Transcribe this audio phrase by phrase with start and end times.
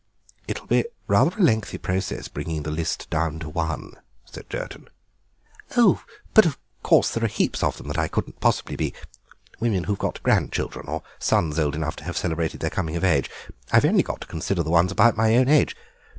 [0.47, 3.93] "It'll be rather a lengthy process bringing the list down to one,"
[4.25, 4.87] said Jerton.
[5.77, 6.01] "Oh,
[6.33, 10.23] but, of course, there are heaps of them that I couldn't possibly be—women who've got
[10.23, 13.29] grandchildren or sons old enough to have celebrated their coming of age.
[13.71, 15.75] I've only got to consider the ones about my own age.